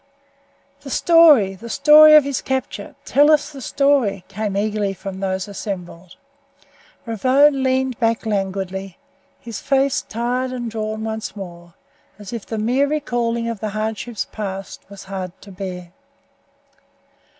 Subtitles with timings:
[0.81, 1.53] "The story!
[1.53, 2.95] The story of his capture!
[3.05, 6.15] Tell us the story," came eagerly from those assembled.
[7.05, 8.97] Ravone leaned back languidly,
[9.39, 11.75] his face tired and drawn once more,
[12.17, 15.91] as if the mere recalling of the hardships past was hard to bear.